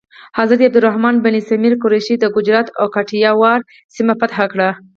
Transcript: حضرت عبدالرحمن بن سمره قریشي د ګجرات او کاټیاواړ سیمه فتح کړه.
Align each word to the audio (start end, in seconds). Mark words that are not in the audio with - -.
حضرت 0.37 0.61
عبدالرحمن 0.67 1.15
بن 1.25 1.35
سمره 1.49 1.75
قریشي 1.83 2.15
د 2.19 2.25
ګجرات 2.35 2.67
او 2.79 2.85
کاټیاواړ 2.95 3.59
سیمه 3.95 4.13
فتح 4.19 4.37
کړه. 4.51 4.69